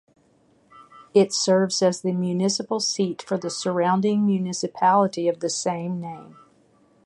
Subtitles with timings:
[1.13, 6.37] It serves as the municipal seat for the surrounding municipality of the same name.